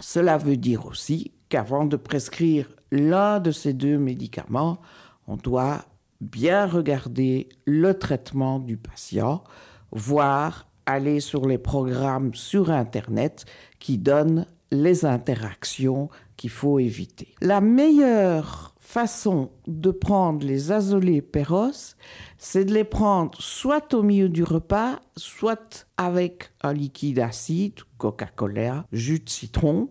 [0.00, 4.80] Cela veut dire aussi qu'avant de prescrire l'un de ces deux médicaments,
[5.26, 5.84] on doit
[6.20, 9.44] bien regarder le traitement du patient,
[9.90, 13.44] voire aller sur les programmes sur Internet
[13.78, 17.34] qui donnent les interactions qu'il faut éviter.
[17.40, 21.94] La meilleure façon de prendre les azolés péros,
[22.38, 28.86] c'est de les prendre soit au milieu du repas, soit avec un liquide acide, Coca-Cola,
[28.92, 29.90] jus de citron,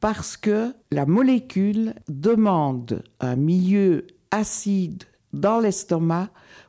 [0.00, 6.28] parce que la molécule demande un milieu acide dans l'estomac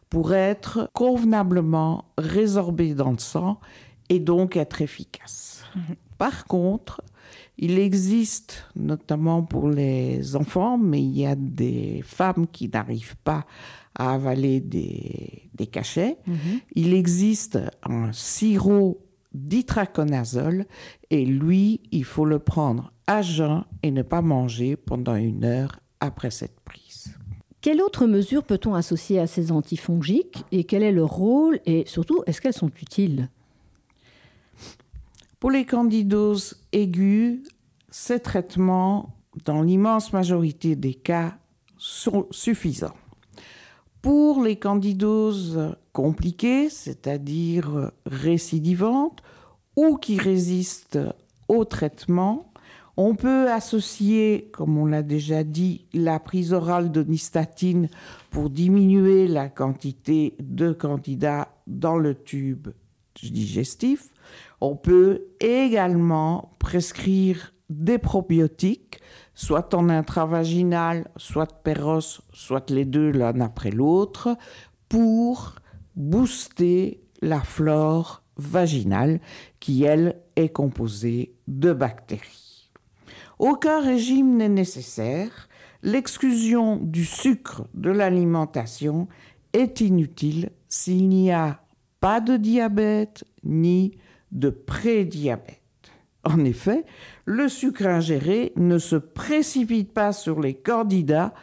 [0.09, 3.59] pour être convenablement résorbée dans le sang
[4.09, 5.63] et donc être efficace.
[6.17, 7.01] Par contre,
[7.57, 13.45] il existe, notamment pour les enfants, mais il y a des femmes qui n'arrivent pas
[13.95, 16.17] à avaler des, des cachets.
[16.75, 19.01] Il existe un sirop
[19.33, 20.65] d'itraconazole
[21.09, 25.79] et lui, il faut le prendre à jeun et ne pas manger pendant une heure
[25.99, 26.84] après cette prise.
[27.65, 32.21] Quelle autre mesure peut-on associer à ces antifongiques et quel est leur rôle et surtout,
[32.27, 33.27] est-ce qu'elles sont utiles?
[35.39, 37.39] Pour les candidoses aiguës,
[37.89, 41.39] ces traitements, dans l'immense majorité des cas,
[41.79, 42.93] sont suffisants.
[44.03, 49.23] Pour les candidoses compliquées, c'est-à-dire récidivantes,
[49.75, 50.99] ou qui résistent
[51.47, 52.44] au traitement,
[52.97, 57.89] on peut associer, comme on l'a déjà dit, la prise orale de nystatine
[58.29, 62.69] pour diminuer la quantité de candidats dans le tube
[63.21, 64.09] digestif.
[64.61, 68.99] On peut également prescrire des probiotiques,
[69.33, 74.37] soit en intravaginal, soit péros, soit les deux l'un après l'autre,
[74.87, 75.55] pour
[75.95, 79.19] booster la flore vaginale
[79.59, 82.44] qui, elle, est composée de bactéries.
[83.39, 85.49] Aucun régime n'est nécessaire.
[85.83, 89.07] L'exclusion du sucre de l'alimentation
[89.53, 91.61] est inutile s'il n'y a
[91.99, 93.97] pas de diabète ni
[94.31, 95.61] de prédiabète.
[96.23, 96.85] En effet,
[97.25, 101.33] le sucre ingéré ne se précipite pas sur les candidats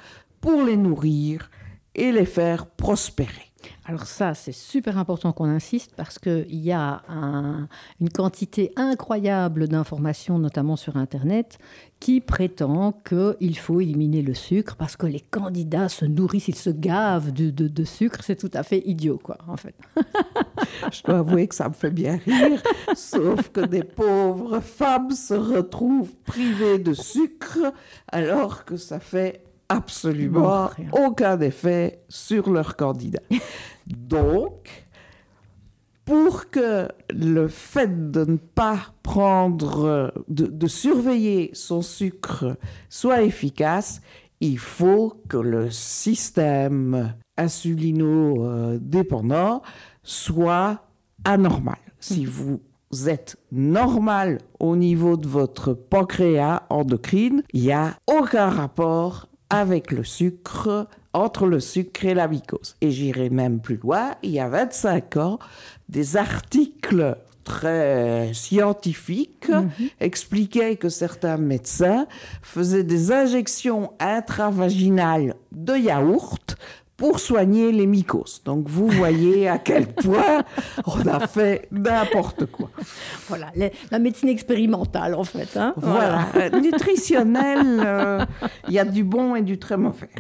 [0.41, 1.51] pour les nourrir
[1.95, 3.52] et les faire prospérer.
[3.85, 7.67] Alors ça, c'est super important qu'on insiste parce qu'il y a un-
[8.01, 11.59] une quantité incroyable d'informations, notamment sur Internet,
[11.99, 16.71] qui prétend qu'il faut éliminer le sucre parce que les candidats se nourrissent, ils se
[16.71, 18.21] gavent de, de- de sucre.
[18.23, 19.75] C'est tout à fait idiot, quoi, en fait.
[20.93, 22.63] Je dois avouer que ça me fait bien rire,
[22.95, 27.59] sauf que des pauvres femmes se retrouvent privées de sucre
[28.13, 33.21] alors que ça fait absolument aucun effet sur leur candidat.
[33.87, 34.87] Donc,
[36.05, 42.57] pour que le fait de ne pas prendre, de, de surveiller son sucre
[42.89, 44.01] soit efficace,
[44.41, 49.63] il faut que le système insulino-dépendant
[50.03, 50.83] soit
[51.25, 51.79] anormal.
[52.01, 52.61] Si vous
[53.07, 60.03] êtes normal au niveau de votre pancréas endocrine, il n'y a aucun rapport avec le
[60.03, 62.77] sucre, entre le sucre et la mycose.
[62.81, 65.39] Et j'irai même plus loin, il y a 25 ans,
[65.89, 69.51] des articles très scientifiques
[70.01, 72.07] expliquaient que certains médecins
[72.41, 76.57] faisaient des injections intravaginales de yaourt
[77.03, 78.41] pour soigner les mycoses.
[78.45, 80.45] Donc vous voyez à quel point
[80.87, 82.71] on a fait n'importe quoi.
[83.29, 85.57] Voilà, la, la médecine expérimentale, en fait.
[85.57, 85.75] hein.
[85.79, 88.25] Voilà, Euh, nutritionnel, euh,
[88.69, 90.11] il y a du bon et du très mauvais.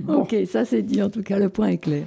[0.00, 0.16] Bon.
[0.16, 2.04] Ok, ça c'est dit, en tout cas, le point est clair.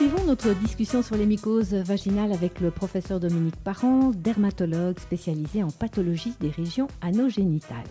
[0.00, 5.70] Poursuivons notre discussion sur les mycoses vaginales avec le professeur Dominique Parent, dermatologue spécialisé en
[5.70, 7.84] pathologie des régions anogénitales.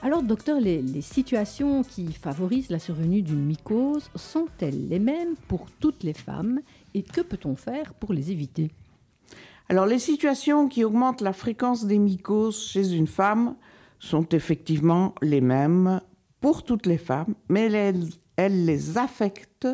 [0.00, 6.04] Alors, docteur, les, situations qui favorisent la survenue d'une mycose sont-elles les mêmes pour toutes
[6.04, 6.60] les femmes
[6.94, 8.70] et que peut-on faire pour les éviter?
[9.68, 13.56] Alors, les situations qui augmentent la fréquence des mycoses chez une femme
[13.98, 16.00] sont effectivement les mêmes
[16.40, 17.72] pour toutes les femmes, mais
[18.36, 19.66] elles les affectent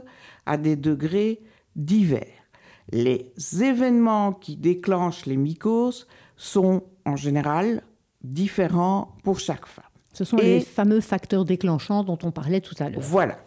[0.46, 1.42] à des degrés
[1.76, 2.26] divers.
[2.92, 6.06] Les événements qui déclenchent les mycoses
[6.36, 7.82] sont en général
[8.22, 9.84] différents pour chaque femme.
[10.12, 13.00] Ce sont Et- les fameux facteurs déclenchants dont on parlait tout à l'heure.
[13.00, 13.38] Voilà.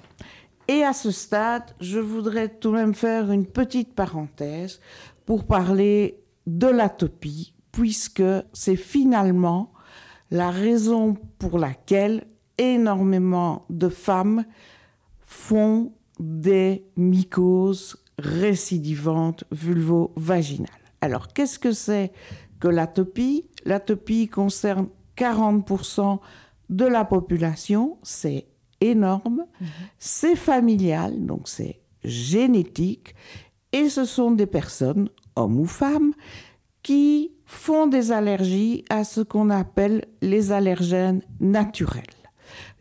[0.69, 4.79] Et à ce stade, je voudrais tout de même faire une petite parenthèse
[5.25, 9.73] pour parler de l'atopie, puisque c'est finalement
[10.31, 12.25] la raison pour laquelle
[12.57, 14.45] énormément de femmes
[15.19, 20.69] font des mycoses récidivantes vulvo-vaginales.
[21.01, 22.11] Alors, qu'est-ce que c'est
[22.59, 23.49] que l'atopie?
[23.65, 26.19] L'atopie concerne 40%
[26.69, 28.47] de la population, c'est
[28.81, 29.45] énorme,
[29.99, 33.15] c'est familial, donc c'est génétique,
[33.71, 36.13] et ce sont des personnes, hommes ou femmes,
[36.81, 42.03] qui font des allergies à ce qu'on appelle les allergènes naturels.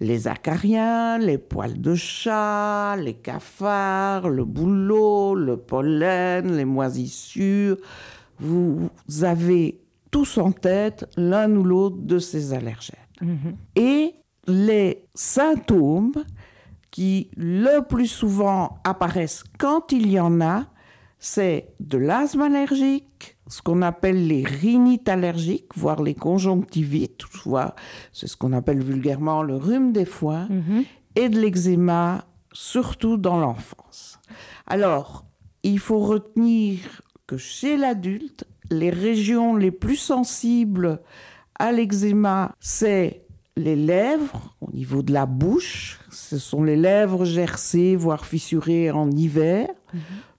[0.02, 7.76] Les acariens, les poils de chat, les cafards, le bouleau, le pollen, les moisissures.
[8.40, 8.90] Vous
[9.22, 12.98] avez tous en tête l'un ou l'autre de ces allergènes.
[13.76, 14.14] Et
[14.48, 16.24] les symptômes
[16.90, 20.66] qui le plus souvent apparaissent quand il y en a,
[21.20, 27.74] c'est de l'asthme allergique, ce qu'on appelle les rhinites allergiques, voire les conjonctivites, voire
[28.10, 30.48] c'est ce qu'on appelle vulgairement le rhume des foins,
[31.16, 34.18] et de l'eczéma, surtout dans l'enfance.
[34.66, 35.26] Alors,
[35.62, 41.02] il faut retenir que chez l'adulte, les régions les plus sensibles
[41.58, 43.26] à l'eczéma, c'est
[43.58, 46.00] les lèvres, au niveau de la bouche.
[46.10, 49.68] Ce sont les lèvres gercées, voire fissurées en hiver.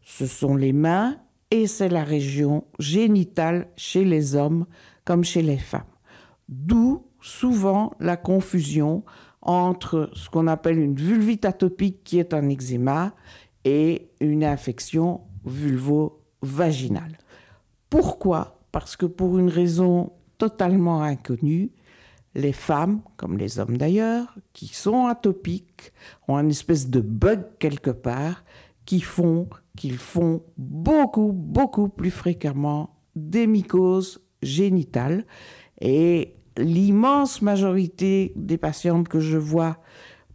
[0.01, 1.17] Ce sont les mains
[1.53, 4.65] et c'est la région génitale chez les hommes
[5.05, 5.83] comme chez les femmes.
[6.49, 9.03] D'où souvent la confusion
[9.43, 13.13] entre ce qu'on appelle une vulvite atopique qui est un eczéma
[13.65, 17.19] et une infection vulvo-vaginale.
[17.87, 18.59] Pourquoi?
[18.71, 21.69] Parce que pour une raison totalement inconnue,
[22.33, 25.93] les femmes, comme les hommes d'ailleurs, qui sont atopiques,
[26.27, 28.43] ont une espèce de bug quelque part
[28.85, 35.25] qui font qu'ils font beaucoup, beaucoup plus fréquemment des mycoses génitales.
[35.81, 39.79] Et l'immense majorité des patientes que je vois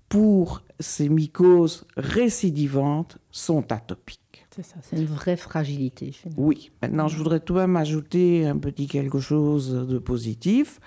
[0.08, 4.46] pour ces mycoses récidivantes sont atopiques.
[4.54, 6.10] C'est ça, c'est une vraie fragilité.
[6.12, 6.42] finalement.
[6.42, 10.80] Oui, maintenant je voudrais tout de même ajouter un petit quelque chose de positif.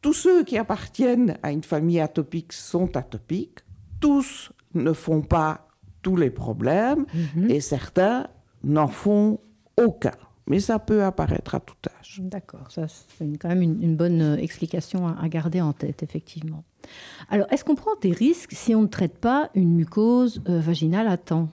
[0.00, 3.60] Tous ceux qui appartiennent à une famille atopique sont atopiques.
[4.00, 5.68] Tous ne font pas
[6.02, 7.06] tous les problèmes
[7.48, 8.26] et certains
[8.64, 9.38] n'en font
[9.80, 10.12] aucun.
[10.48, 12.20] Mais ça peut apparaître à tout âge.
[12.24, 16.02] D'accord, ça c'est quand même une, une bonne euh, explication à, à garder en tête,
[16.02, 16.64] effectivement.
[17.30, 21.06] Alors, est-ce qu'on prend des risques si on ne traite pas une mucose euh, vaginale
[21.06, 21.48] à temps?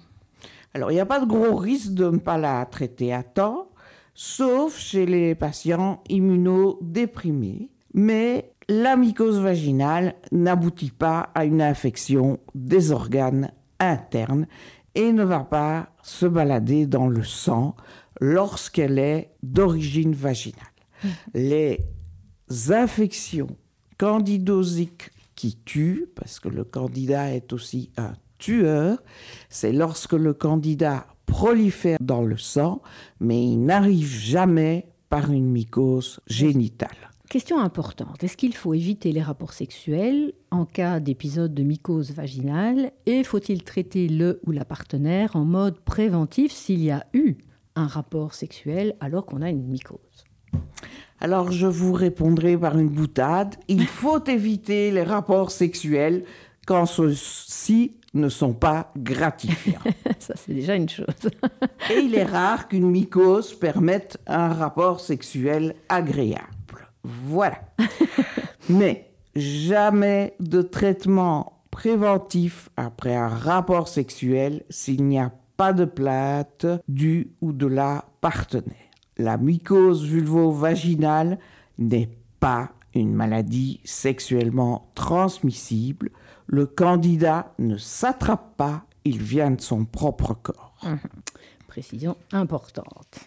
[0.74, 3.70] Alors, il n'y a pas de gros risque de ne pas la traiter à temps,
[4.16, 7.70] sauf chez les patients immunodéprimés.
[7.94, 14.48] Mais la mycose vaginale n'aboutit pas à une infection des organes internes
[14.96, 17.76] et ne va pas se balader dans le sang
[18.20, 20.64] lorsqu'elle est d'origine vaginale.
[21.34, 21.86] Les
[22.70, 23.56] infections
[23.98, 29.02] candidosiques qui tuent, parce que le candidat est aussi un tueur,
[29.50, 32.82] c'est lorsque le candidat prolifère dans le sang,
[33.20, 37.09] mais il n'arrive jamais par une mycose génitale.
[37.30, 42.92] Question importante, est-ce qu'il faut éviter les rapports sexuels en cas d'épisode de mycose vaginale
[43.06, 47.36] et faut-il traiter le ou la partenaire en mode préventif s'il y a eu
[47.76, 50.00] un rapport sexuel alors qu'on a une mycose?
[51.20, 53.58] Alors je vous répondrai par une boutade.
[53.68, 56.24] Il faut éviter les rapports sexuels
[56.66, 59.82] quand ceux-ci ne sont pas gratifiants.
[60.18, 61.30] Ça c'est déjà une chose.
[61.92, 66.59] Et il est rare qu'une mycose permette un rapport sexuel agréable.
[67.04, 67.60] Voilà.
[68.70, 76.66] Mais jamais de traitement préventif après un rapport sexuel s'il n'y a pas de plainte
[76.88, 78.76] du ou de la partenaire.
[79.18, 81.40] La mycose vulvo-vaginale
[81.78, 86.12] n'est pas une maladie sexuellement transmissible.
[86.48, 90.76] Le candidat ne s'attrape pas il vient de son propre corps.
[91.68, 93.20] Précision importante.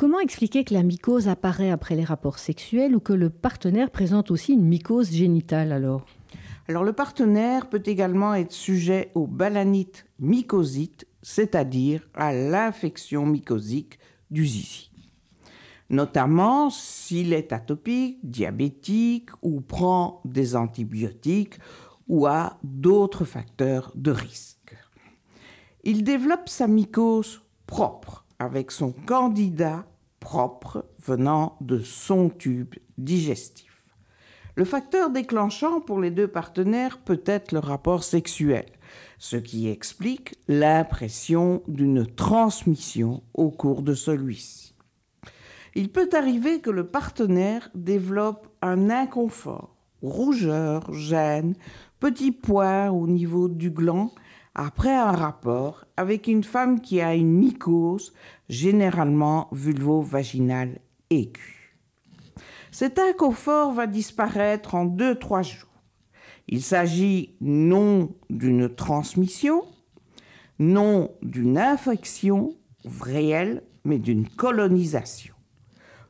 [0.00, 4.30] Comment expliquer que la mycose apparaît après les rapports sexuels ou que le partenaire présente
[4.30, 6.06] aussi une mycose génitale alors?
[6.68, 13.98] Alors le partenaire peut également être sujet au balanite mycosite, c'est-à-dire à, l'infection mycosique
[14.30, 14.90] du zizi.
[15.90, 21.58] Notamment s'il est atopique, diabétique ou prend des antibiotiques
[22.08, 24.78] ou a d'autres facteurs de risque.
[25.84, 29.84] Il développe sa mycose propre avec son candidat
[30.18, 33.94] propre venant de son tube digestif.
[34.56, 38.66] Le facteur déclenchant pour les deux partenaires peut être le rapport sexuel,
[39.18, 44.74] ce qui explique l'impression d'une transmission au cours de celui-ci.
[45.74, 51.54] Il peut arriver que le partenaire développe un inconfort, rougeur, gêne,
[52.00, 54.12] petit points au niveau du gland
[54.54, 58.12] après un rapport avec une femme qui a une mycose,
[58.48, 60.80] généralement vulvo-vaginale
[61.10, 61.76] aiguë.
[62.70, 65.68] Cet inconfort va disparaître en 2-3 jours.
[66.48, 69.62] Il s'agit non d'une transmission,
[70.58, 72.56] non d'une infection
[73.00, 75.34] réelle, mais d'une colonisation.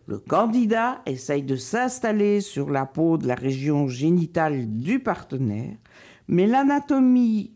[0.06, 5.76] Le candidat essaye de s'installer sur la peau de la région génitale du partenaire,
[6.26, 7.52] mais l'anatomie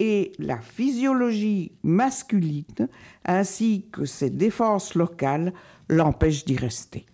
[0.00, 2.88] et la physiologie masculine,
[3.24, 5.52] ainsi que ses défenses locales,
[5.88, 7.06] l'empêchent d'y rester.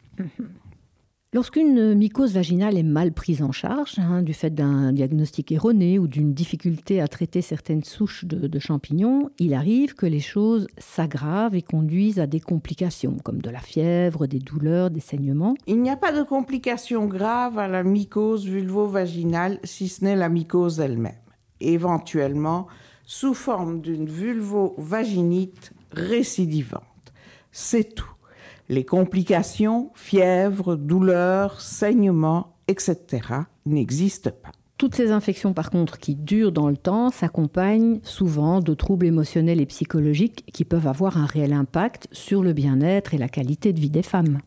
[1.37, 6.07] Lorsqu'une mycose vaginale est mal prise en charge, hein, du fait d'un diagnostic erroné ou
[6.07, 11.55] d'une difficulté à traiter certaines souches de, de, champignons, il arrive que les choses s'aggravent
[11.55, 15.57] et conduisent à des complications, comme de la fièvre, des douleurs, des saignements.
[15.67, 20.31] Il n'y a pas de complications graves à la mycose vulvo-vaginale, si ce n'est la
[20.31, 21.13] mycose elle-même,
[21.61, 22.67] éventuellement
[23.05, 26.83] sous forme d'une vulvo-vaginite récidivante.
[27.53, 28.11] C'est tout.
[28.69, 32.99] Les complications, fièvre, douleurs, saignements, etc.
[33.65, 34.51] n'existent pas.
[34.77, 39.61] Toutes ces infections, par contre, qui durent dans le temps, s'accompagnent souvent de troubles émotionnels
[39.61, 43.81] et psychologiques qui peuvent avoir un réel impact sur le bien-être et la qualité de
[43.81, 44.41] vie des femmes.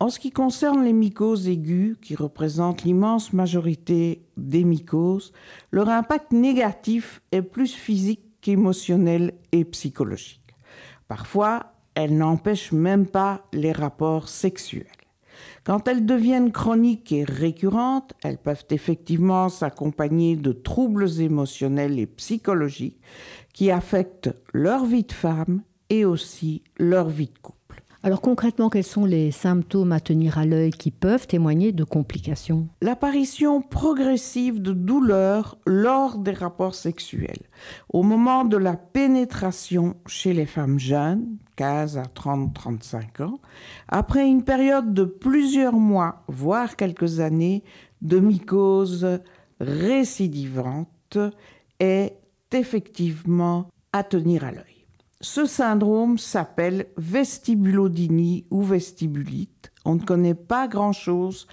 [0.00, 5.34] En ce qui concerne les mycoses aiguës, qui représentent l'immense majorité des mycoses,
[5.72, 10.56] leur impact négatif est plus physique qu'émotionnel et psychologique.
[11.06, 14.86] Parfois, elles n'empêchent même pas les rapports sexuels.
[15.64, 23.02] Quand elles deviennent chroniques et récurrentes, elles peuvent effectivement s'accompagner de troubles émotionnels et psychologiques
[23.52, 27.59] qui affectent leur vie de femme et aussi leur vie de couple.
[28.02, 32.66] Alors concrètement, quels sont les symptômes à tenir à l'œil qui peuvent témoigner de complications?
[32.80, 37.42] L'apparition progressive de douleurs lors des rapports sexuels.
[37.92, 43.38] Au moment de la pénétration chez les femmes jeunes, 15 à 30-35 ans,
[43.88, 47.64] après une période de plusieurs mois, voire quelques années,
[48.00, 49.20] de mycose
[49.60, 51.18] récidivante
[51.80, 52.16] est
[52.50, 54.69] effectivement à tenir à l'œil.
[55.22, 59.70] Ce syndrome s'appelle vestibulodynie ou vestibulite.
[59.84, 61.46] On ne connaît pas grand-chose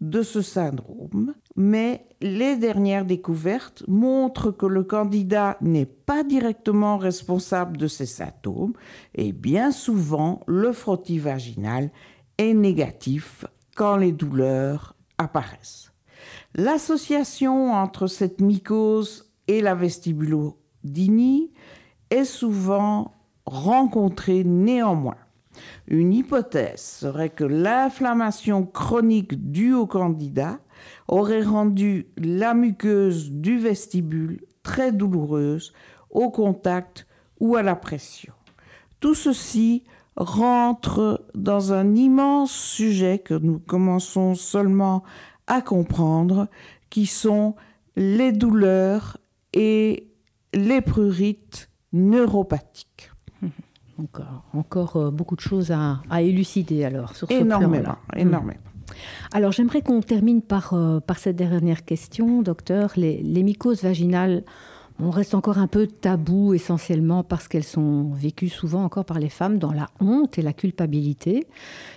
[0.00, 7.76] de ce syndrome, mais les dernières découvertes montrent que le candidat n'est pas directement responsable
[7.76, 8.72] de ces symptômes
[9.14, 11.92] et bien souvent le frottis vaginal
[12.38, 13.44] est négatif
[13.76, 15.92] quand les douleurs apparaissent.
[16.56, 21.52] L'association entre cette mycose et la vestibulodynie
[22.12, 23.12] est souvent
[23.46, 25.16] rencontrée néanmoins.
[25.86, 30.58] Une hypothèse serait que l'inflammation chronique due au candidat
[31.08, 35.72] aurait rendu la muqueuse du vestibule très douloureuse
[36.10, 37.06] au contact
[37.40, 38.32] ou à la pression.
[39.00, 39.84] Tout ceci
[40.16, 45.02] rentre dans un immense sujet que nous commençons seulement
[45.46, 46.48] à comprendre,
[46.90, 47.56] qui sont
[47.96, 49.18] les douleurs
[49.52, 50.08] et
[50.54, 53.10] les prurites neuropathique.
[53.98, 58.58] Encore, encore euh, beaucoup de choses à, à élucider alors sur ce énormément, énormément.
[59.32, 62.92] Alors j'aimerais qu'on termine par, euh, par cette dernière question, docteur.
[62.96, 64.44] Les, les mycoses vaginales,
[65.00, 69.28] on reste encore un peu tabou essentiellement parce qu'elles sont vécues souvent encore par les
[69.28, 71.46] femmes dans la honte et la culpabilité.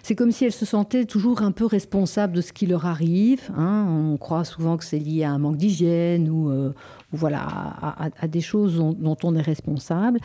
[0.04, 3.50] C'est comme si elles se sentaient toujours un peu responsables de ce qui leur arrive.
[3.56, 3.86] Hein.
[3.89, 6.74] On croit souvent que c'est lié à un manque d'hygiène ou, euh,
[7.12, 7.46] voilà,
[8.20, 10.20] à, des choses dont, dont on est responsable.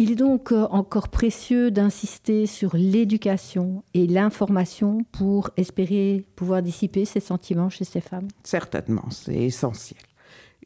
[0.00, 7.04] Il est donc euh, encore précieux d'insister sur l'éducation et l'information pour espérer pouvoir dissiper
[7.04, 8.28] ces sentiments chez ces femmes.
[8.44, 9.98] Certainement, c'est essentiel.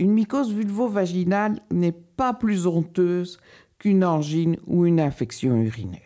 [0.03, 3.39] Une mycose vulvo-vaginale n'est pas plus honteuse
[3.79, 6.01] qu'une angine ou une infection urinaire.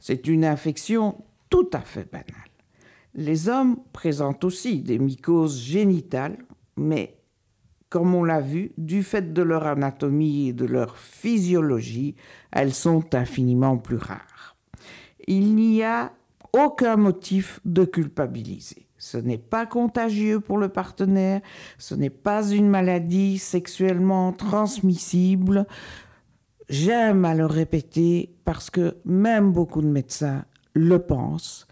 [0.00, 2.50] C'est une infection tout à fait banale.
[3.14, 6.44] Les hommes présentent aussi des mycoses génitales,
[6.76, 7.16] mais
[7.88, 12.16] comme on l'a vu, du fait de leur anatomie et de leur physiologie,
[12.50, 14.58] elles sont infiniment plus rares.
[15.26, 16.12] Il n'y a
[16.52, 18.81] aucun motif de culpabiliser.
[19.02, 21.40] Ce n'est pas contagieux pour le partenaire,
[21.76, 25.66] ce n'est pas une maladie sexuellement transmissible.
[26.68, 31.66] J'aime à le répéter parce que même beaucoup de médecins le pensent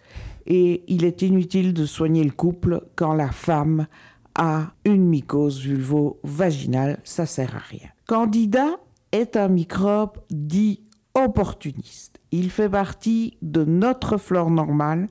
[0.44, 3.86] et il est inutile de soigner le couple quand la femme
[4.34, 7.90] a une mycose vulvo-vaginale, ça sert à rien.
[8.08, 8.80] Candida
[9.12, 10.82] est un microbe dit
[11.14, 12.18] opportuniste.
[12.32, 15.08] Il fait partie de notre flore normale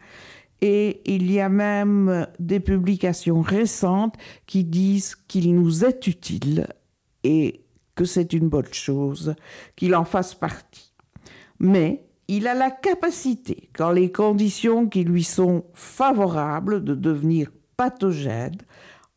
[0.61, 6.67] et il y a même des publications récentes qui disent qu'il nous est utile
[7.23, 7.61] et
[7.95, 9.35] que c'est une bonne chose
[9.75, 10.93] qu'il en fasse partie.
[11.59, 18.57] Mais il a la capacité, quand les conditions qui lui sont favorables, de devenir pathogène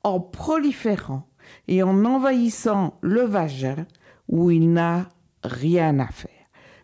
[0.03, 1.29] en proliférant
[1.69, 3.87] et en envahissant le vagin
[4.29, 5.09] où il n'a
[5.45, 6.31] rien à faire.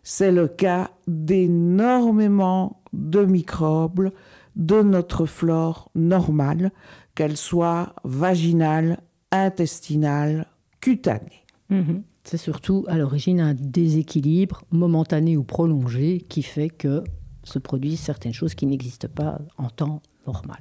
[0.03, 4.11] C'est le cas d'énormément de microbes
[4.59, 6.73] de notre flore normale,
[7.15, 9.01] qu'elle soit vaginale,
[9.31, 10.47] intestinale,
[10.81, 11.45] cutanée.
[11.71, 12.03] Mhm.
[12.25, 17.03] C'est surtout à l'origine un déséquilibre momentané ou prolongé qui fait que
[17.45, 20.59] se produisent certaines choses qui n'existent pas en temps normal.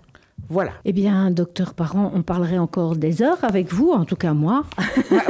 [0.50, 0.72] Voilà.
[0.86, 4.64] Eh bien, docteur Parent, on parlerait encore des heures avec vous, en tout cas moi.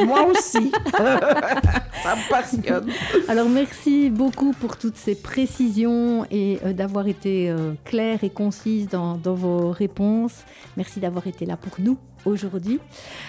[0.05, 0.71] moi aussi.
[0.97, 2.87] Ça me passionne.
[3.27, 8.89] Alors, merci beaucoup pour toutes ces précisions et euh, d'avoir été euh, claire et concise
[8.89, 10.45] dans, dans vos réponses.
[10.77, 11.97] Merci d'avoir été là pour nous
[12.27, 12.79] aujourd'hui.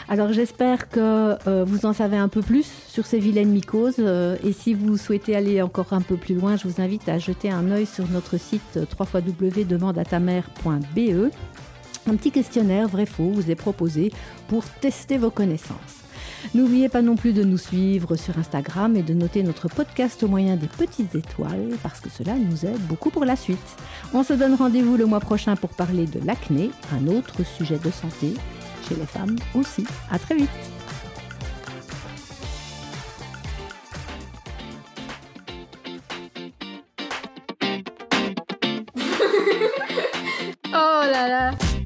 [0.09, 4.37] Alors j'espère que euh, vous en savez un peu plus sur ces vilaines mycoses euh,
[4.45, 7.51] et si vous souhaitez aller encore un peu plus loin, je vous invite à jeter
[7.51, 11.31] un œil sur notre site www.demandeatamer.be.
[12.09, 14.11] Un petit questionnaire vrai-faux vous est proposé
[14.49, 16.05] pour tester vos connaissances.
[16.55, 20.29] N'oubliez pas non plus de nous suivre sur Instagram et de noter notre podcast au
[20.29, 23.59] moyen des petites étoiles parce que cela nous aide beaucoup pour la suite.
[24.15, 27.91] On se donne rendez-vous le mois prochain pour parler de l'acné, un autre sujet de
[27.91, 28.33] santé
[28.89, 29.85] chez les femmes aussi.
[30.11, 30.49] À très vite.
[40.71, 41.78] Oh là là